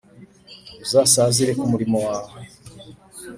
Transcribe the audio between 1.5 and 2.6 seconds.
ku murimo wawe